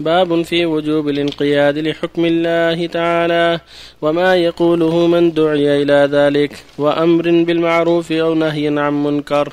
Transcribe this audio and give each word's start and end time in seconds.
باب 0.00 0.42
في 0.42 0.66
وجوب 0.66 1.08
الانقياد 1.08 1.78
لحكم 1.78 2.24
الله 2.24 2.86
تعالى 2.86 3.60
وما 4.02 4.36
يقوله 4.36 5.06
من 5.06 5.32
دعي 5.32 5.82
إلى 5.82 6.08
ذلك 6.12 6.52
وأمر 6.78 7.22
بالمعروف 7.44 8.12
أو 8.12 8.34
نهي 8.34 8.78
عن 8.78 9.04
منكر. 9.04 9.52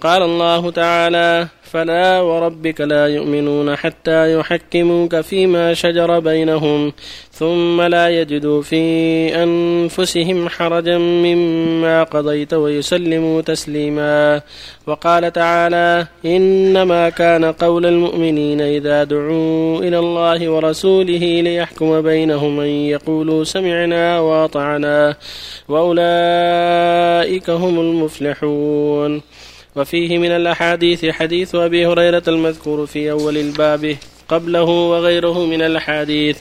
قال 0.00 0.22
الله 0.22 0.70
تعالى 0.70 1.48
فلا 1.62 2.20
وربك 2.20 2.80
لا 2.80 3.06
يؤمنون 3.06 3.76
حتى 3.76 4.34
يحكموك 4.34 5.20
فيما 5.20 5.74
شجر 5.74 6.18
بينهم 6.18 6.92
ثم 7.32 7.80
لا 7.80 8.08
يجدوا 8.08 8.62
في 8.62 8.84
أنفسهم 9.42 10.48
حرجا 10.48 10.98
مما 10.98 12.02
قضيت 12.02 12.54
ويسلموا 12.54 13.42
تسليما. 13.42 14.42
وقال 14.86 15.32
تعالى 15.32 16.06
إنما 16.24 17.08
كان 17.08 17.44
قول 17.44 17.86
المؤمنين 17.86 18.60
إذا 18.60 19.04
دعوا 19.04 19.78
إلى 19.78 19.98
الله 19.98 20.48
ورسوله 20.48 21.40
ليحكم 21.40 22.00
بينهم 22.00 22.60
أن 22.60 22.66
يقولوا 22.66 23.44
سمعنا 23.44 24.20
وأطعنا 24.20 25.16
وأولئك 25.68 27.50
هم 27.50 27.80
المفلحون. 27.80 29.22
وفيه 29.76 30.18
من 30.18 30.30
الأحاديث 30.30 31.04
حديث 31.04 31.54
أبي 31.54 31.86
هريرة 31.86 32.22
المذكور 32.28 32.86
في 32.86 33.10
أول 33.10 33.36
الباب 33.38 33.96
قبله 34.28 34.62
وغيره 34.62 35.44
من 35.44 35.62
الأحاديث. 35.62 36.38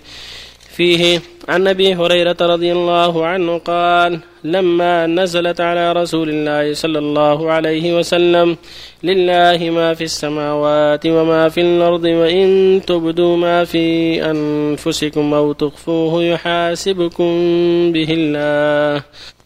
فيه 0.76 1.22
عن 1.48 1.67
أبي 1.67 1.95
هريرة 1.95 2.38
رضي 2.41 2.72
الله 2.72 3.26
عنه 3.26 3.58
قال 3.58 4.20
لما 4.44 5.08
نزلت 5.08 5.62
على 5.62 5.91
رسول 5.91 6.30
الله 6.30 6.73
صلى 6.73 6.99
الله 6.99 7.52
عليه 7.52 7.98
وسلم 7.98 8.58
لله 9.04 9.70
ما 9.70 9.94
في 9.94 10.04
السماوات 10.04 11.05
وما 11.05 11.49
في 11.49 11.62
الأرض 11.62 12.04
وإن 12.04 12.81
تبدوا 12.88 13.38
ما 13.38 13.63
في 13.63 13.85
أنفسكم 14.31 15.34
أو 15.34 15.52
تخفوه 15.54 16.23
يحاسبكم 16.23 17.32
به 17.91 18.07
الله. 18.09 19.04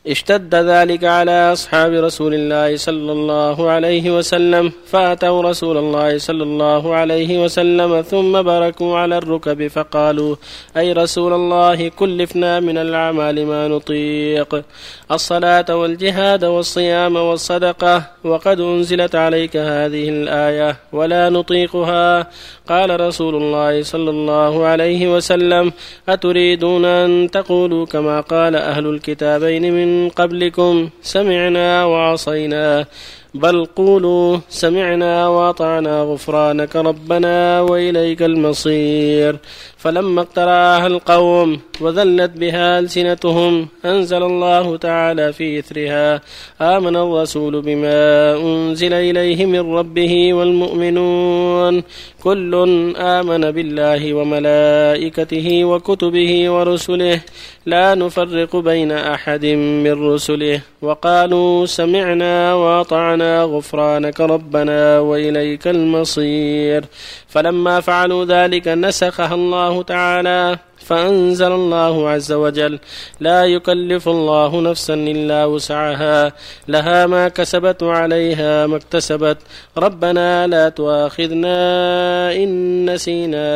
اشتد 0.07 0.55
ذلك 0.55 1.03
على 1.03 1.53
أصحاب 1.53 1.93
رسول 1.93 2.33
الله 2.33 2.77
صلى 2.77 3.11
الله 3.11 3.69
عليه 3.69 4.17
وسلم 4.17 4.71
فأتوا 4.87 5.41
رسول 5.41 5.77
الله 5.77 6.17
صلى 6.17 6.43
الله 6.43 6.95
عليه 6.95 7.43
وسلم 7.43 8.01
ثم 8.01 8.41
بركوا 8.41 8.97
على 8.97 9.17
الركب 9.17 9.67
فقالوا 9.67 10.35
أي 10.77 10.93
رسول 10.93 11.33
الله 11.33 11.88
كلفنا 11.89 12.59
من 12.59 12.77
الاعمال 12.77 13.45
ما 13.45 13.67
نطيق. 13.67 14.63
الصلاة 15.11 15.65
والجهاد 15.75 16.45
والصيام 16.45 17.15
والصدقة 17.15 18.03
وقد 18.23 18.59
أنزلت 18.59 19.15
عليك 19.15 19.57
هذه 19.57 20.09
الآية 20.09 20.77
ولا 20.93 21.29
نطيقها. 21.29 22.27
قال 22.69 22.99
رسول 22.99 23.35
الله 23.35 23.83
صلى 23.83 24.09
الله 24.09 24.65
عليه 24.65 25.15
وسلم 25.15 25.73
أتريدون 26.09 26.85
أن 26.85 27.29
تقولوا 27.31 27.85
كما 27.85 28.21
قال 28.21 28.55
أهل 28.55 28.85
الكتابين 28.87 29.73
من 29.73 30.09
قبلكم 30.09 30.89
سمعنا 31.01 31.85
وعصينا. 31.85 32.85
بل 33.33 33.65
قولوا 33.65 34.37
سمعنا 34.49 35.27
واطعنا 35.27 36.01
غفرانك 36.01 36.75
ربنا 36.75 37.61
وإليك 37.61 38.21
المصير. 38.21 39.37
فلما 39.77 40.21
اقترعها 40.21 40.87
القوم 40.87 41.59
وذلت 41.81 42.31
بها 42.31 42.79
ألسنتهم 42.79 43.67
أنزل 43.85 44.23
الله 44.23 44.77
تعالى 44.77 45.33
في 45.33 45.59
إثرها 45.59 46.21
آمن 46.61 46.95
الرسول 46.95 47.61
بما 47.61 48.35
أنزل 48.35 48.93
إليه 48.93 49.45
من 49.45 49.73
ربه 49.73 50.33
والمؤمنون. 50.33 51.83
كل 52.23 52.53
آمن 52.97 53.51
بالله 53.51 54.13
وملائكته 54.13 55.65
وكتبه 55.65 56.49
ورسله. 56.49 57.21
لا 57.65 57.95
نفرق 57.95 58.55
بين 58.55 58.91
أحد 58.91 59.45
من 59.85 60.13
رسله. 60.13 60.61
وقالوا 60.81 61.65
سمعنا 61.65 62.53
واطعنا 62.53 63.18
غفرانك 63.21 64.21
ربنا 64.21 64.99
وإليك 64.99 65.67
المصير. 65.67 66.85
فلما 67.27 67.79
فعلوا 67.79 68.25
ذلك 68.25 68.67
نسخها 68.67 69.33
الله 69.33 69.83
تعالى 69.83 70.57
فأنزل 70.79 71.51
الله 71.51 72.09
عز 72.09 72.31
وجل 72.31 72.79
لا 73.19 73.45
يكلف 73.45 74.09
الله 74.09 74.61
نفسا 74.61 74.93
إلا 74.93 75.45
وسعها. 75.45 76.33
لها 76.67 77.05
ما 77.05 77.27
كسبت 77.27 77.83
وعليها 77.83 78.67
ما 78.67 78.75
اكتسبت. 78.75 79.37
ربنا 79.77 80.47
لا 80.47 80.69
تؤاخذنا 80.69 81.55
إن 82.35 82.93
نسينا 82.93 83.47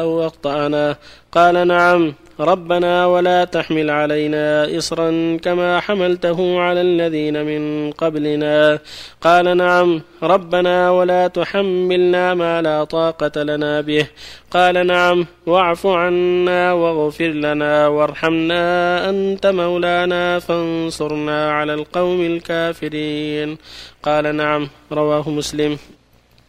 أو 0.00 0.26
أخطأنا. 0.26 0.96
قال 1.32 1.68
نعم. 1.68 2.14
ربنا 2.40 3.06
ولا 3.06 3.44
تحمل 3.44 3.90
علينا 3.90 4.78
إصرا 4.78 5.36
كما 5.42 5.80
حملته 5.80 6.60
على 6.60 6.80
الذين 6.80 7.44
من 7.44 7.92
قبلنا. 7.92 8.78
قال 9.22 9.56
نعم. 9.56 10.00
ربنا 10.22 10.90
ولا 10.90 11.28
تحملنا 11.28 12.34
ما 12.34 12.62
لا 12.62 12.84
طاقة 12.84 13.42
لنا 13.42 13.80
به. 13.80 14.06
قال 14.50 14.86
نعم 14.86 15.26
واعف 15.46 15.86
عنا 15.86 16.72
واغفر 16.72 17.28
لنا 17.28 17.88
وارحمنا 17.88 18.64
أنت 19.10 19.46
مولانا 19.46 20.38
فانصرنا 20.38 21.52
على 21.52 21.74
القوم 21.74 22.20
الكافرين. 22.20 23.58
قال 24.02 24.36
نعم 24.36 24.68
رواه 24.92 25.30
مسلم. 25.30 25.78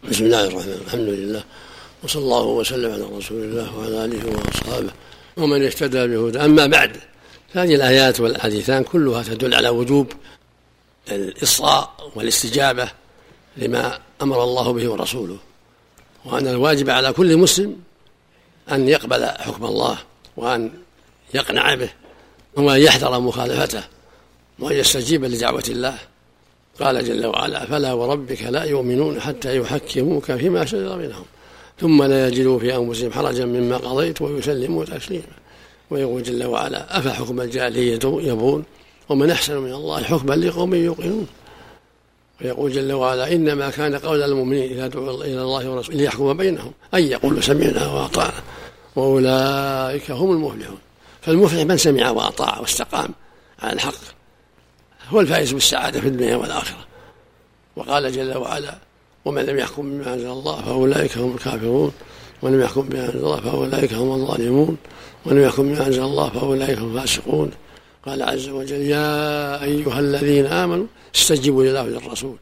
بسم 0.09 0.25
الله 0.25 0.43
الرحمن 0.47 0.61
الرحيم. 0.61 0.85
الحمد 0.87 1.09
لله 1.09 1.43
وصلى 2.03 2.23
الله 2.23 2.45
وسلم 2.45 2.91
على 2.91 3.03
رسول 3.17 3.43
الله 3.43 3.77
وعلى 3.77 4.05
آله 4.05 4.21
وأصحابه 4.27 4.91
ومن 5.37 5.65
اهتدى 5.65 6.07
بهدى 6.07 6.39
أما 6.39 6.65
بعد 6.65 6.97
فهذه 7.53 7.75
الآيات 7.75 8.19
والحديثان 8.19 8.83
كلها 8.83 9.23
تدل 9.23 9.53
على 9.53 9.69
وجوب 9.69 10.07
الإصغاء 11.11 12.11
والاستجابة 12.15 12.91
لما 13.57 13.99
أمر 14.21 14.43
الله 14.43 14.73
به 14.73 14.89
ورسوله 14.89 15.37
وأن 16.25 16.47
الواجب 16.47 16.89
على 16.89 17.13
كل 17.13 17.37
مسلم 17.37 17.75
أن 18.71 18.89
يقبل 18.89 19.25
حكم 19.25 19.65
الله 19.65 19.97
وأن 20.37 20.71
يقنع 21.33 21.75
به 21.75 21.89
وأن 22.55 22.81
يحذر 22.81 23.19
مخالفته 23.19 23.83
وأن 24.59 24.75
يستجيب 24.75 25.25
لدعوة 25.25 25.63
الله. 25.69 25.97
قال 26.79 27.05
جل 27.05 27.25
وعلا 27.25 27.65
فلا 27.65 27.93
وربك 27.93 28.41
لا 28.43 28.63
يؤمنون 28.63 29.21
حتى 29.21 29.57
يحكموك 29.57 30.31
فيما 30.31 30.65
شجر 30.65 30.97
بينهم 30.97 31.25
ثم 31.79 32.03
لا 32.03 32.27
يجدوا 32.27 32.59
في 32.59 32.75
أنفسهم 32.75 33.11
حرجا 33.11 33.45
مما 33.45 33.77
قضيت 33.77 34.21
ويسلموا 34.21 34.85
تسليما. 34.85 35.23
ويقول 35.89 36.23
جل 36.23 36.43
وعلا 36.43 36.97
أفحكم 36.97 37.41
الجاهلية 37.41 37.99
يبغون 38.03 38.63
ومن 39.09 39.31
أحسن 39.31 39.57
من 39.57 39.73
الله 39.73 40.03
حكما 40.03 40.33
لقوم 40.33 40.75
يوقنون. 40.75 41.27
ويقول 42.41 42.71
جل 42.71 42.91
وعلا 42.91 43.33
إنما 43.33 43.69
كان 43.69 43.95
قول 43.95 44.23
المؤمنين 44.23 44.71
إذا 44.71 44.87
دعوا 44.87 45.23
إلى 45.23 45.41
الله 45.41 45.69
ورسوله 45.69 45.97
ليحكم 45.97 46.37
بينهم 46.37 46.71
أن 46.93 47.03
يقولوا 47.03 47.41
سمعنا 47.41 47.87
وأطعنا. 47.87 48.43
وأولئك 48.99 50.11
هم 50.11 50.31
المفلحون. 50.31 50.79
فالمفلح 51.21 51.61
من 51.61 51.77
سمع 51.77 52.09
وأطاع 52.09 52.59
واستقام 52.59 53.09
على 53.59 53.73
الحق 53.73 53.93
هو 55.09 55.21
الفائز 55.21 55.51
بالسعادة 55.51 56.01
في 56.01 56.07
الدنيا 56.07 56.35
والآخرة. 56.35 56.85
وقال 57.75 58.11
جل 58.11 58.37
وعلا 58.37 58.77
ومن 59.25 59.41
لم 59.41 59.57
يحكم 59.57 59.81
بما 59.81 60.13
أنزل 60.13 60.29
الله 60.29 60.61
فأولئك 60.61 61.17
هم 61.17 61.33
الكافرون. 61.35 61.91
ومن 62.41 62.53
لم 62.53 62.61
يحكم 62.61 62.81
بما 62.81 63.05
أنزل 63.05 63.17
الله 63.17 63.39
فأولئك 63.39 63.93
هم 63.93 64.21
الظالمون. 64.21 64.77
ومن 65.25 65.37
لم 65.37 65.43
يحكم 65.43 65.63
بما 65.63 65.87
أنزل 65.87 66.03
الله 66.03 66.29
فأولئك 66.29 66.77
هم 66.77 66.97
الفاسقون. 66.97 67.51
قال 68.05 68.23
عز 68.23 68.49
وجل 68.49 68.81
يا 68.81 69.63
أيها 69.63 69.99
الذين 69.99 70.45
آمنوا 70.45 70.85
استجيبوا 71.15 71.63
لله 71.63 71.83
وللرسول. 71.83 72.37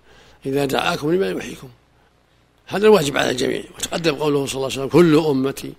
إذا 0.46 0.66
دعاكم 0.66 1.12
لما 1.12 1.30
يحييكم 1.30 1.70
هذا 2.68 2.86
الواجب 2.86 3.18
على 3.18 3.30
الجميع. 3.30 3.64
وتقدم 3.78 4.16
قوله 4.16 4.46
صلى 4.46 4.56
الله 4.56 4.72
عليه 4.72 4.76
وسلم 4.76 4.88
كل 4.88 5.16
أمتي 5.16 5.74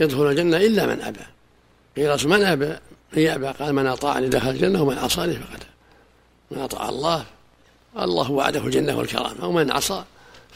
يدخل 0.00 0.30
الجنة 0.30 0.56
إلا 0.56 0.86
من 0.86 1.00
أبى. 1.00 1.20
قيل 1.96 2.28
من 2.28 2.42
أبى؟ 2.42 2.76
من 3.12 3.22
يأبى. 3.22 3.46
قال 3.46 3.72
من 3.72 3.86
أطاعني 3.86 4.28
دخل 4.28 4.50
الجنة 4.50 4.82
ومن 4.82 4.98
عصاني 4.98 5.34
فقد 5.34 5.62
من 6.50 6.58
أطاع 6.58 6.88
الله 6.88 7.24
الله 7.98 8.30
وعده 8.30 8.66
الجنة 8.66 8.98
والكرامة. 8.98 9.46
ومن 9.46 9.70
عصى 9.70 10.04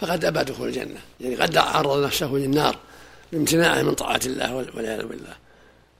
فقد 0.00 0.24
أبى 0.24 0.44
دخول 0.44 0.68
الجنة. 0.68 1.00
يعني 1.20 1.34
قد 1.34 1.56
عرض 1.56 2.04
نفسه 2.04 2.26
للنار 2.26 2.76
بامتناعه 3.32 3.82
من 3.82 3.94
طاعة 3.94 4.20
الله 4.26 4.54
والعياذ 4.54 5.06
بالله. 5.06 5.36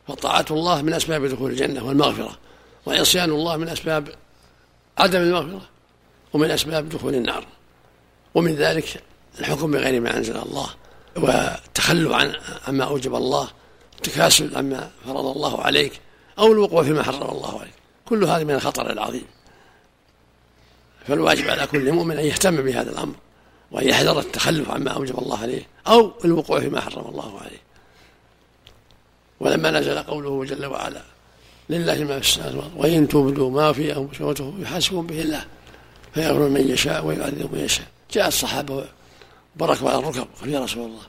فطاعة 0.09 0.47
الله 0.51 0.83
من 0.83 0.93
أسباب 0.93 1.27
دخول 1.27 1.51
الجنة 1.51 1.87
والمغفرة 1.87 2.39
وعصيان 2.87 3.31
الله 3.31 3.57
من 3.57 3.69
أسباب 3.69 4.09
عدم 4.99 5.21
المغفرة 5.21 5.69
ومن 6.33 6.51
أسباب 6.51 6.89
دخول 6.89 7.15
النار. 7.15 7.47
ومن 8.35 8.55
ذلك 8.55 9.03
الحكم 9.39 9.71
بغير 9.71 10.01
ما 10.01 10.17
أنزل 10.17 10.37
الله. 10.37 10.71
والتخلف 11.17 12.13
عن 12.13 12.33
عما 12.69 12.85
أوجب 12.85 13.15
الله 13.15 13.49
والتكاسل 13.95 14.57
عما 14.57 14.91
فرض 15.05 15.27
الله 15.27 15.63
عليك 15.63 16.01
أو 16.39 16.53
الوقوع 16.53 16.83
فيما 16.83 17.03
حرم 17.03 17.31
الله 17.31 17.61
عليك. 17.61 17.75
كل 18.07 18.25
هذا 18.25 18.45
من 18.45 18.55
الخطر 18.55 18.93
العظيم. 18.93 19.25
فالواجب 21.07 21.49
على 21.49 21.67
كل 21.67 21.93
مؤمن 21.93 22.19
أن 22.19 22.25
يهتم 22.25 22.63
بهذا 22.63 22.91
الأمر 22.91 23.15
وأن 23.71 23.89
يحذر 23.89 24.19
التخلف 24.19 24.71
عما 24.71 24.91
أوجب 24.91 25.19
الله 25.19 25.39
عليه 25.39 25.67
أو 25.87 26.13
الوقوع 26.25 26.61
فيما 26.61 26.81
حرم 26.81 27.09
الله 27.09 27.41
عليه. 27.41 27.63
ولما 29.41 29.71
نزل 29.71 29.99
قوله 29.99 30.45
جل 30.45 30.67
وعلا 30.67 31.03
لله 31.71 32.05
ما 32.05 32.21
في 32.21 32.27
السماوات 32.27 32.71
وإن 32.77 33.09
تبدوا 33.09 33.51
ما 33.51 33.73
في 33.73 33.97
أنفسكم 33.97 34.63
يحاسبون 34.63 35.07
به 35.07 35.23
الله 35.23 35.45
فيغفر 36.15 36.49
من 36.49 36.71
يشاء 36.71 37.05
ويعذب 37.05 37.49
من 37.53 37.61
يشاء. 37.61 37.87
جاء 38.13 38.29
الصحابة 38.29 38.85
بركوا 39.57 39.91
على 39.91 39.99
الركب 39.99 40.27
قال 40.41 40.51
يا 40.51 40.61
رسول 40.61 40.87
الله. 40.87 41.03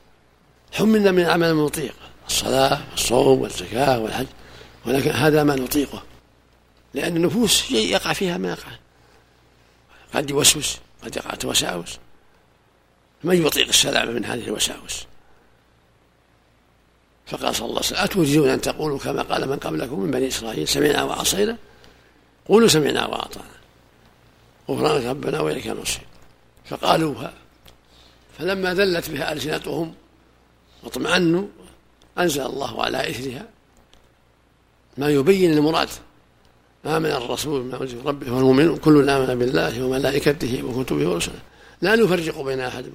حملنا 0.74 1.12
من 1.12 1.26
عمل 1.26 1.56
نطيق 1.56 1.96
الصلاة 2.28 2.82
والصوم 2.92 3.42
والزكاة 3.42 4.00
والحج. 4.00 4.28
ولكن 4.86 5.12
هذا 5.12 5.44
ما 5.44 5.56
نطيقه. 5.56 6.04
لأن 6.94 7.16
النفوس 7.16 7.72
يقع 7.72 8.14
فيها 8.14 8.38
ما 8.38 8.50
يقع. 8.50 8.72
قد 10.14 10.30
يوسوس 10.30 10.78
قد 11.04 11.16
يقع 11.16 11.50
وساوس 11.50 11.98
من 13.24 13.46
يطيق 13.46 13.68
السلامه 13.68 14.12
من 14.12 14.26
هذه 14.26 14.44
الوساوس؟ 14.44 15.06
فقال 17.28 17.56
صلى 17.56 17.66
الله 17.66 17.78
عليه 17.78 17.88
وسلم 17.88 17.98
أتريدون 17.98 18.50
أن 18.50 18.62
تقولوا 18.62 19.00
كما 19.00 19.22
قال 19.22 19.50
من 19.50 19.58
قبلكم 19.58 20.00
من 20.00 20.12
بني 20.12 20.28
إسرائيل 20.28 20.68
سمعنا 20.68 21.04
وعصينا 21.04 21.58
قولوا 22.50 22.68
سمعنا 22.68 23.06
وأطعنا. 23.06 23.56
غفرانك 24.70 25.06
ربنا 25.06 25.40
وإليك 25.40 25.68
المصير 25.68 26.06
فقالوها 26.66 27.34
فلما 28.40 28.74
ذلت 28.74 29.10
بها 29.10 29.34
ألسنتهم 29.34 29.94
واطمأنوا 30.84 31.48
أنزل 32.18 32.42
الله 32.42 32.84
على 32.84 33.10
إثرها. 33.10 33.46
ما 34.98 35.10
يبين 35.10 35.54
المراد 35.54 35.90
آمن 36.86 37.12
الرسول 37.12 37.64
ما 37.64 37.82
أنزل 37.82 38.06
ربه 38.06 38.34
والمؤمنون 38.34 38.78
كل 38.78 39.10
آمن 39.10 39.40
بالله 39.40 39.84
وملائكته 39.86 40.64
وكتبه 40.64 41.10
ورسله. 41.10 41.40
لا 41.82 41.96
نفرق 41.96 42.42
بين 42.42 42.60
أحد 42.60 42.84
من 42.84 42.94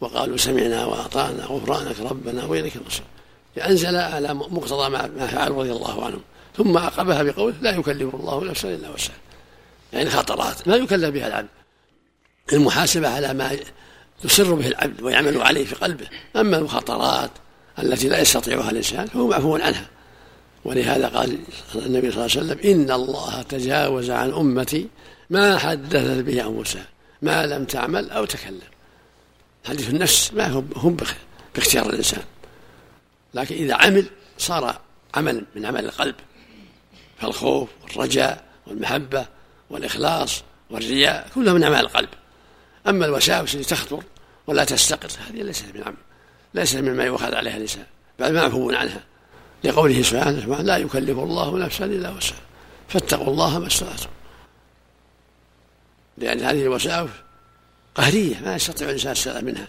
وقالوا 0.00 0.36
سمعنا 0.36 0.84
وأطعنا 0.84 1.44
غفرانك 1.44 2.00
ربنا 2.00 2.44
وإليك 2.44 2.76
المصير. 2.76 3.04
أنزل 3.66 3.96
على 3.96 4.34
مقتضى 4.34 4.88
ما 4.88 5.26
فعل 5.26 5.50
رضي 5.50 5.72
الله 5.72 6.04
عنهم. 6.04 6.22
ثم 6.56 6.78
عقبها 6.78 7.22
بقوله 7.22 7.54
لا 7.60 7.70
يكلف 7.70 8.14
الله 8.14 8.44
نفسا 8.44 8.74
إلا 8.74 8.90
وسعها. 8.90 9.16
يعني 9.92 10.10
خطرات. 10.10 10.68
ما 10.68 10.76
يكلف 10.76 11.10
بها 11.10 11.26
العبد. 11.26 11.48
المحاسبة 12.52 13.08
على 13.08 13.34
ما 13.34 13.56
يسر 14.24 14.54
به 14.54 14.66
العبد 14.66 15.02
ويعمل 15.02 15.42
عليه 15.42 15.64
في 15.64 15.74
قلبه. 15.74 16.06
أما 16.36 16.58
المخاطرات 16.58 17.30
التي 17.78 18.08
لا 18.08 18.20
يستطيعها 18.20 18.70
الإنسان 18.70 19.06
فهو 19.06 19.28
معفو 19.28 19.56
عنها. 19.56 19.86
ولهذا 20.64 21.08
قال 21.08 21.38
النبي 21.74 22.10
صلى 22.10 22.26
الله 22.26 22.36
عليه 22.36 22.40
وسلم 22.40 22.58
إن 22.64 22.90
الله 22.90 23.42
تجاوز 23.42 24.10
عن 24.10 24.32
أمتي 24.32 24.88
ما 25.30 25.58
حدثت 25.58 26.24
به 26.24 26.46
أنفسها 26.46 26.86
ما 27.22 27.46
لم 27.46 27.64
تعمل 27.64 28.10
أو 28.10 28.24
تكلم. 28.24 28.60
حديث 29.66 29.90
النفس 29.90 30.32
ما 30.34 30.64
هم 30.76 30.96
باختيار 31.54 31.90
الإنسان. 31.90 32.22
لكن 33.34 33.54
إذا 33.54 33.74
عمل 33.74 34.06
صار 34.38 34.80
عمل 35.14 35.44
من 35.54 35.66
عمل 35.66 35.84
القلب. 35.84 36.14
فالخوف 37.20 37.68
والرجاء 37.82 38.44
والمحبة 38.66 39.26
والإخلاص 39.70 40.42
والرياء 40.70 41.28
كلها 41.34 41.52
من 41.52 41.62
أعمال 41.62 41.80
القلب. 41.80 42.08
أما 42.88 43.06
الوساوس 43.06 43.54
اللي 43.54 43.64
تخطر 43.64 44.02
ولا 44.46 44.64
تستقر 44.64 45.08
هذه 45.28 45.42
ليست 45.42 45.64
من 45.74 45.82
عمل 45.82 45.96
ليست 46.54 46.76
مما 46.76 47.04
يؤخذ 47.04 47.34
عليها 47.34 47.56
الإنسان 47.56 47.84
بل 48.18 48.34
معفو 48.34 48.70
عنها. 48.70 49.04
لقوله 49.64 50.02
سبحانه 50.02 50.62
لا 50.62 50.76
يكلف 50.76 51.18
الله 51.18 51.58
نفسا 51.58 51.84
إلا 51.84 52.10
وسعها 52.10 52.40
فاتقوا 52.88 53.26
الله 53.26 53.58
ما 53.58 53.66
استطعتم. 53.66 54.10
لأن 56.18 56.40
هذه 56.40 56.62
الوساوس 56.62 57.10
قهرية 57.94 58.40
ما 58.40 58.54
يستطيع 58.54 58.88
الإنسان 58.88 59.12
السلام 59.12 59.44
منها 59.44 59.68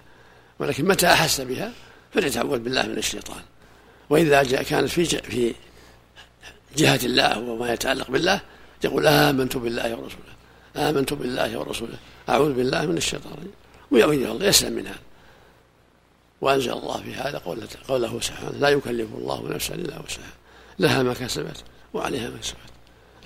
ولكن 0.60 0.86
متى 0.86 1.08
أحس 1.08 1.42
بها؟ 1.42 1.72
فليتعوذ 2.14 2.60
بالله 2.60 2.84
من 2.84 2.98
الشيطان. 2.98 3.42
وإذا 4.10 4.44
جاء 4.44 4.64
كانت 4.64 4.90
في 4.90 5.06
في 5.06 5.54
جهة 6.78 7.00
الله 7.04 7.40
وما 7.40 7.74
يتعلق 7.74 8.12
بالله 8.12 8.42
يقول 8.84 9.08
آمنت 9.08 9.58
بالله 9.58 9.96
ورسوله 9.96 10.37
آمنت 10.78 11.14
بالله 11.14 11.60
ورسوله. 11.60 11.98
أعوذ 12.30 12.54
بالله 12.54 12.86
من 12.86 12.98
الشيطان 12.98 13.34
الرجيم. 13.34 14.32
الله 14.32 14.46
يسلم 14.46 14.74
من 14.74 14.88
هذا. 14.88 15.00
وأنزل 16.42 16.72
الله 16.72 17.02
في 17.02 17.14
هذا 17.14 17.38
قوله, 17.88 18.20
سبحانه 18.22 18.52
لا 18.60 18.70
يكلف 18.70 19.10
الله 19.18 19.50
نفسا 19.50 19.76
إلا 19.76 20.00
وسعها. 20.00 20.34
لها 20.80 21.04
ما 21.04 21.14
كسبت 21.14 21.64
وعليها 21.94 22.30
ما 22.30 22.38
كسبت. 22.38 22.58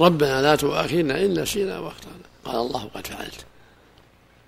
ربنا 0.02 0.42
لا 0.42 0.56
تؤاخذنا 0.56 1.26
إن 1.26 1.42
نسينا 1.42 1.80
وأخطأنا. 1.80 2.24
قال 2.46 2.56
الله 2.56 2.90
قد 2.96 3.08
فعلت. 3.08 3.46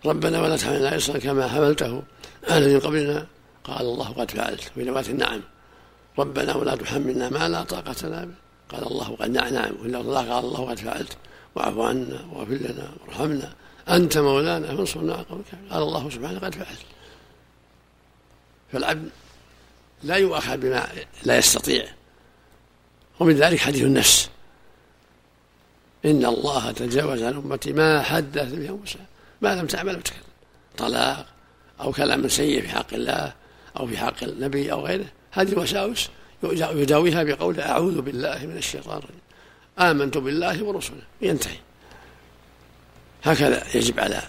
ربنا 0.06 0.42
ولا 0.42 0.58
تحملنا 0.58 0.98
إصرا 0.98 1.18
كما 1.18 1.48
حملته 1.48 2.02
أهل 2.50 2.74
من 2.74 2.80
قبلنا. 2.80 3.28
قال 3.64 3.82
الله 3.82 4.10
قد 4.10 4.32
فعلت. 4.32 4.62
في 4.62 4.84
رواية 4.84 5.12
نعم. 5.12 5.42
ربنا 6.20 6.56
ولا 6.56 6.76
تحملنا 6.76 7.30
ما 7.30 7.50
لا 7.50 7.64
طاقة 7.64 8.08
لنا 8.08 8.26
به. 8.26 8.34
قال 8.70 8.88
الله 8.88 9.16
قد 9.20 9.30
نعم. 9.30 9.54
نعم 9.54 9.74
قال 10.32 10.46
الله 10.46 10.70
قد 10.70 10.80
فعلت. 10.80 11.18
واعف 11.56 11.78
عنا 11.78 12.26
واغفر 12.32 12.54
لنا 12.54 12.92
وارحمنا. 13.08 13.54
أنت 13.90 14.18
مولانا 14.18 14.76
فانصرنا 14.76 15.14
على 15.14 15.24
قومك. 15.24 15.46
قال 15.72 15.84
الله 15.84 16.10
سبحانه 16.10 16.40
قد 16.40 16.56
فعلت 16.56 16.80
فالعبد 18.72 19.10
لا 20.04 20.16
يؤاخذ 20.16 20.58
بما 20.58 20.88
لا 21.24 21.38
يستطيع. 21.38 21.86
ومن 23.20 23.36
ذلك 23.36 23.60
حديث 23.60 23.82
النفس. 23.82 24.30
إن 26.06 26.26
الله 26.26 26.72
تجاوز 26.72 27.24
عن 27.24 27.34
أمتي 27.34 27.74
ما 27.74 28.02
حدث 28.02 28.54
به 28.54 28.72
موسى. 28.72 29.00
ما 29.42 29.56
لم 29.56 29.68
تعمل 29.68 29.98
وتكلم. 29.98 30.24
طلاق 30.78 31.26
أو 31.82 31.92
كلام 31.92 32.28
سيء 32.28 32.62
في 32.62 32.70
حق 32.70 32.94
الله 32.94 33.34
أو 33.78 33.88
في 33.88 33.98
حق 33.98 34.24
النبي 34.24 34.72
أو 34.72 34.86
غيره. 34.86 35.06
هذه 35.32 35.52
الوساوس 35.52 36.10
يداويها 36.44 37.24
بقول 37.24 37.60
أعوذ 37.60 38.02
بالله 38.02 38.46
من 38.46 38.58
الشيطان 38.58 38.98
الرجيم. 38.98 39.20
آمنت 39.80 40.18
بالله 40.18 40.64
ورسوله 40.64 41.02
ينتهي. 41.22 41.58
هكذا 43.24 43.78
يجب 43.78 44.00
على 44.00 44.22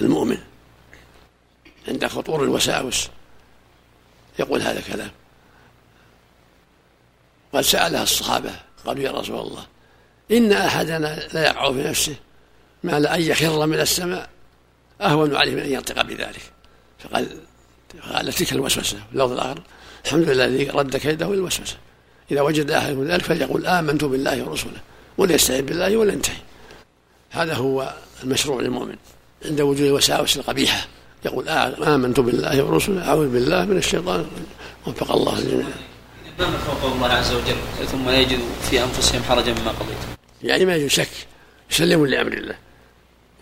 المؤمن 0.00 0.38
عند 1.88 2.06
خطور 2.06 2.44
الوساوس. 2.44 3.08
يقول 4.38 4.62
هذا 4.62 4.78
الكلام. 4.78 5.10
قد 7.52 7.60
سألها 7.60 8.02
الصحابة 8.02 8.50
قالوا 8.86 9.02
يا 9.02 9.10
رسول 9.10 9.38
الله 9.38 9.66
إن 10.30 10.52
أحدنا 10.52 11.28
لا 11.32 11.42
يقع 11.42 11.72
في 11.72 11.82
نفسه 11.82 12.14
ما 12.82 13.00
لا 13.00 13.14
أن 13.14 13.22
يخر 13.22 13.66
من 13.66 13.80
السماء 13.80 14.30
أهون 15.00 15.36
عليه 15.36 15.54
من 15.54 15.60
أن 15.60 15.72
ينطق 15.72 16.02
بذلك. 16.02 16.42
فقال 16.98 17.40
قال 18.12 18.32
تلك 18.32 18.52
الوسوسة. 18.52 19.02
اللفظ 19.12 19.32
الآخر 19.32 19.62
الحمد 20.04 20.28
لله 20.28 20.44
الذي 20.44 20.70
رد 20.70 20.96
كيده 20.96 21.32
الوسوسة 21.32 21.76
إذا 22.32 22.40
وجد 22.40 22.70
أحد 22.70 22.92
من 22.92 23.06
ذلك 23.08 23.22
فليقول 23.22 23.66
آمنت 23.66 24.04
بالله 24.04 24.42
ورسوله 24.42 24.80
وليستعين 25.18 25.66
بالله 25.66 25.96
ولينتهي. 25.96 26.36
هذا 27.30 27.54
هو 27.54 27.94
المشروع 28.22 28.60
للمؤمن. 28.60 28.96
عند 29.44 29.60
وجود 29.60 29.86
الوساوس 29.86 30.36
القبيحة 30.36 30.86
يقول 31.24 31.48
آمنت 31.48 32.20
بالله 32.20 32.62
ورسوله 32.62 33.08
أعوذ 33.08 33.28
بالله 33.28 33.64
من 33.64 33.76
الشيطان 33.76 34.26
وفق 34.86 35.12
الله 35.12 35.38
الجميع. 35.38 35.66
ما 36.38 36.58
خوف 36.66 36.94
الله 36.94 37.08
عز 37.08 37.32
وجل؟ 37.32 37.86
ثم 37.86 38.08
لا 38.08 38.20
يجد 38.20 38.38
في 38.70 38.82
أنفسهم 38.82 39.22
حرجا 39.22 39.52
مما 39.52 39.70
قضيت 39.70 39.96
يعني 40.42 40.64
ما 40.64 40.76
يجد 40.76 40.86
شك. 40.86 41.08
يسلمون 41.70 42.08
لأمر 42.08 42.32
الله. 42.32 42.54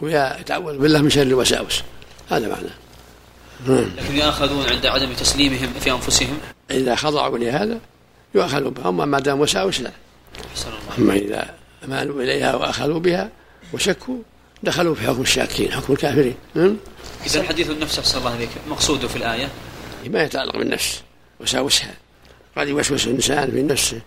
ويتعوذ 0.00 0.78
بالله 0.78 1.02
من 1.02 1.10
شر 1.10 1.22
الوساوس 1.22 1.82
هذا 2.30 2.48
معناه. 2.48 3.86
لكن 3.96 4.16
يؤاخذون 4.16 4.66
عند 4.66 4.86
عدم 4.86 5.12
تسليمهم 5.12 5.72
في 5.80 5.90
أنفسهم. 5.90 6.38
إذا 6.70 6.94
خضعوا 6.94 7.38
لهذا 7.38 7.78
يؤاخذون 8.34 8.72
بها 8.72 8.88
اما 8.88 9.04
ما 9.04 9.20
دام 9.20 9.40
وساوس 9.40 9.80
لا 9.80 9.90
أما 10.98 11.14
إذا 11.14 11.54
مالوا 11.88 12.22
إليها 12.22 12.54
وأخذوا 12.54 13.00
بها 13.00 13.30
وشكوا 13.72 14.18
دخلوا 14.62 14.94
في 14.94 15.06
حكم 15.06 15.22
الشاكين 15.22 15.72
حكم 15.72 15.92
الكافرين. 15.92 16.34
إذا 17.26 17.42
حديث 17.42 17.70
النفس 17.70 17.98
أحسن 17.98 18.18
الله 18.18 18.30
عليك 18.30 18.50
مقصوده 18.68 19.08
في 19.08 19.16
الآية؟ 19.16 19.48
ما 20.06 20.22
يتعلق 20.22 20.56
بالنفس. 20.56 21.02
وساوسها 21.40 21.94
قد 22.56 22.68
يوسوس 22.68 23.06
الإنسان 23.06 23.50
في 23.50 23.62
نفسه 23.62 24.00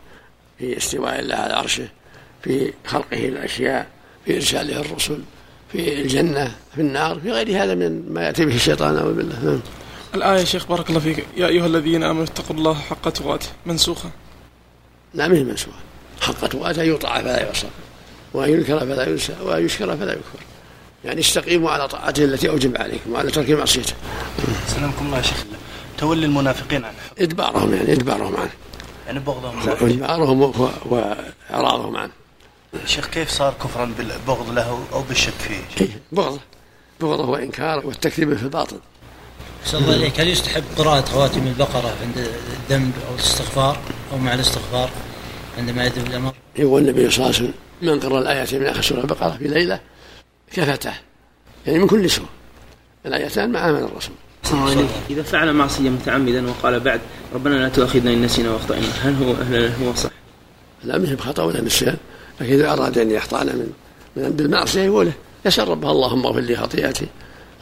في 0.59 0.77
استواء 0.77 1.19
الله 1.19 1.35
على 1.35 1.53
عرشه 1.53 1.87
في 2.43 2.73
خلقه 2.85 3.27
الأشياء 3.27 3.87
في 4.25 4.35
إرساله 4.35 4.79
الرسل 4.79 5.19
في 5.71 6.01
الجنة 6.01 6.55
في 6.75 6.81
النار 6.81 7.19
في 7.19 7.31
غير 7.31 7.63
هذا 7.63 7.75
من 7.75 8.13
ما 8.13 8.23
يأتي 8.23 8.45
به 8.45 8.55
الشيطان 8.55 8.97
أو 8.97 9.13
بالله. 9.13 9.59
الآية 10.15 10.39
يا 10.39 10.45
شيخ 10.45 10.67
بارك 10.67 10.89
الله 10.89 10.99
فيك. 10.99 11.25
يا 11.37 11.47
أيها 11.47 11.65
الذين 11.65 12.03
آمنوا 12.03 12.23
اتقوا 12.23 12.55
الله 12.55 12.73
حق 12.73 13.09
تقاته. 13.09 13.47
منسوخة. 13.65 14.09
لا 15.13 15.25
هي 15.25 15.43
منسوخة. 15.43 15.77
حق 16.21 16.47
تقاته 16.47 16.81
يطاع 16.81 17.21
فلا 17.21 17.41
يعصى 17.41 17.67
وأن 18.33 18.49
ينكر 18.49 18.79
فلا 18.79 19.09
ينسى 19.09 19.35
وأن 19.41 19.65
يشكر 19.65 19.97
فلا 19.97 20.11
يكفر. 20.11 20.39
يعني 21.05 21.21
استقيموا 21.21 21.71
على 21.71 21.87
طاعته 21.87 22.23
التي 22.23 22.49
أوجب 22.49 22.77
عليكم 22.77 23.11
وعلى 23.11 23.31
ترك 23.31 23.49
معصيته. 23.49 23.93
سلامكم 24.67 25.05
الله 25.05 25.17
يا 25.17 25.21
شيخ. 25.21 25.45
تولي 25.97 26.25
المنافقين 26.25 26.85
عنه. 26.85 26.95
إدبارهم 27.19 27.73
يعني 27.73 27.93
إدبارهم 27.93 28.35
عنه. 28.35 28.51
يعني 29.07 29.19
بغضهم. 29.19 29.69
إدبارهم 29.69 30.53
وإعراضهم 30.85 31.97
عنه. 31.97 32.11
شيخ 32.85 33.07
كيف 33.07 33.29
صار 33.29 33.53
كفرا 33.53 33.93
بالبغض 33.97 34.49
له 34.53 34.85
أو 34.93 35.01
بالشك 35.01 35.33
فيه؟ 35.33 35.87
بغضه 36.11 36.39
بغضه 37.01 37.29
وإنكاره 37.29 37.85
والتكذيب 37.85 38.37
في 38.37 38.43
الباطل 38.43 38.79
صلى 39.65 39.81
الله 39.81 39.93
عليك 39.93 40.19
هل 40.19 40.27
يستحب 40.27 40.63
قراءة 40.77 41.05
خواتم 41.05 41.47
البقرة 41.47 41.95
عند 42.01 42.27
الذنب 42.69 42.93
أو 43.09 43.15
الاستغفار 43.15 43.77
أو 44.11 44.17
مع 44.17 44.33
الاستغفار 44.33 44.89
عندما 45.57 45.85
يذهب 45.85 46.07
الأمر؟ 46.07 46.33
يقول 46.55 46.81
النبي 46.81 47.09
صلى 47.09 47.15
الله 47.15 47.25
عليه 47.25 47.35
وسلم 47.35 47.53
من 47.81 47.99
قرأ 47.99 48.19
الآيات 48.19 48.53
من 48.53 48.65
آخر 48.65 48.81
سورة 48.81 49.01
البقرة 49.01 49.37
في 49.39 49.47
ليلة 49.47 49.79
كفتاه 50.51 50.93
يعني 51.65 51.79
من 51.79 51.87
كل 51.87 52.09
سوء 52.09 52.25
الآيتان 53.05 53.51
مع 53.51 53.71
من 53.71 53.83
الرسول. 53.83 54.15
إذا 55.09 55.23
فعل 55.23 55.53
معصية 55.53 55.89
متعمدا 55.89 56.49
وقال 56.49 56.79
بعد 56.79 57.01
ربنا 57.33 57.55
لا 57.55 57.69
تؤاخذنا 57.69 58.13
إن 58.13 58.21
نسينا 58.21 58.51
وأخطأنا. 58.51 58.87
هل 59.01 59.23
هو 59.23 59.33
هل 59.33 59.71
هو 59.83 59.93
صح؟ 59.95 60.09
لا 60.83 60.97
مش 60.97 61.09
بخطأ 61.09 61.43
ولا 61.43 61.61
نسيان. 61.61 61.97
لكن 62.41 62.53
إذا 62.53 62.73
أراد 62.73 62.97
أن 62.97 63.11
يخطأنا 63.11 63.53
من 63.53 63.71
من 64.15 64.29
بالمعصية 64.29 64.81
يقول 64.81 65.11
يسأل 65.45 65.67
ربه 65.67 65.91
اللهم 65.91 66.25
اغفر 66.25 66.39
لي 66.39 66.55
خطيئتي 66.55 67.07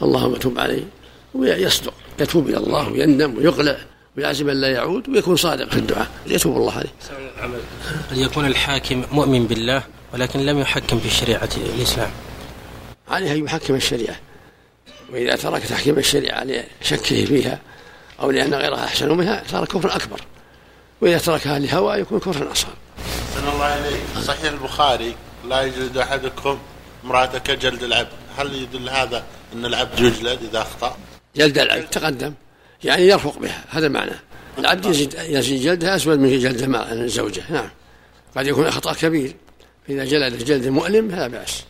اللهم 0.02 0.36
تب 0.36 0.58
علي. 0.58 0.84
ويصدق 1.34 1.94
يتوب 2.18 2.48
إلى 2.48 2.56
الله 2.56 2.88
ويندم 2.88 3.38
ويقلع 3.38 3.76
ويعزم 4.16 4.48
أن 4.48 4.60
لا 4.60 4.68
يعود 4.68 5.08
ويكون 5.08 5.36
صادق 5.36 5.70
في 5.70 5.76
الدعاء 5.76 6.06
يتوب 6.26 6.56
الله 6.56 6.72
عليه. 6.72 6.92
أن 8.12 8.18
يكون 8.18 8.46
الحاكم 8.46 9.04
مؤمن 9.12 9.46
بالله 9.46 9.82
ولكن 10.14 10.46
لم 10.46 10.58
يحكم 10.58 10.98
بشريعة 10.98 11.48
الإسلام؟ 11.76 12.10
عليه 13.08 13.32
أن 13.32 13.44
يحكم 13.44 13.74
الشريعة. 13.74 14.16
وإذا 15.12 15.36
ترك 15.36 15.62
تحكيم 15.62 15.98
الشريعة 15.98 16.44
لشكه 16.82 17.24
فيها 17.24 17.58
أو 18.20 18.30
لأن 18.30 18.54
غيرها 18.54 18.84
أحسن 18.84 19.16
منها 19.16 19.42
صار 19.50 19.64
كفر 19.64 19.96
أكبر. 19.96 20.20
وإذا 21.00 21.18
تركها 21.18 21.58
لهوى 21.58 21.96
يكون 21.96 22.20
كفرا 22.20 22.52
أصغر. 22.52 22.72
أحسن 22.98 23.48
الله 23.48 23.78
إليك. 23.78 24.24
صحيح 24.24 24.52
البخاري 24.52 25.14
لا 25.48 25.62
يجلد 25.62 25.98
أحدكم 25.98 26.58
امرأته 27.04 27.38
كجلد 27.38 27.82
العبد. 27.82 28.08
هل 28.36 28.54
يدل 28.54 28.88
هذا 28.88 29.24
أن 29.52 29.64
العبد 29.64 30.00
يجلد 30.00 30.38
إذا 30.50 30.62
أخطأ؟ 30.62 30.96
جلد 31.36 31.58
العبد 31.58 31.86
تقدم. 31.90 32.34
يعني 32.84 33.06
يرفق 33.06 33.38
بها. 33.38 33.64
هذا 33.70 33.88
معنى. 33.88 34.12
العبد 34.58 34.86
يزيد 34.86 35.14
يزيد 35.18 35.62
جلدها 35.62 35.96
أسود 35.96 36.18
من 36.18 36.38
جلد 36.38 36.74
الزوجة 36.92 37.42
نعم. 37.50 37.68
قد 38.36 38.46
يكون 38.46 38.66
أخطأ 38.66 38.92
كبير. 38.92 39.34
فإذا 39.88 40.04
جلد 40.04 40.44
جلد 40.44 40.66
مؤلم 40.66 41.10
لا 41.10 41.28
بأس. 41.28 41.64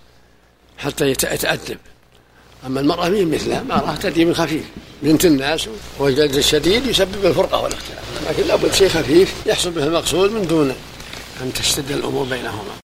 حتى 0.78 1.10
يتأدب. 1.10 1.78
أما 2.66 2.80
المرأة 2.80 3.08
من 3.08 3.30
مثلها. 3.30 3.64
راح 3.68 3.96
تأتي 3.96 4.24
من 4.24 4.34
خفيف. 4.34 4.64
بنت 5.02 5.24
الناس 5.24 5.68
والجلد 5.98 6.34
الشديد 6.34 6.86
يسبب 6.86 7.26
الفرقة 7.26 7.62
والاختلاف. 7.62 8.30
لكن 8.30 8.48
لابد 8.48 8.74
شيء 8.74 8.88
خفيف 8.88 9.34
يحصل 9.46 9.70
به 9.70 9.84
المقصود 9.84 10.32
من 10.32 10.46
دون 10.46 10.74
أن 11.42 11.52
تشتد 11.52 11.90
الأمور 11.90 12.24
بينهما. 12.24 12.74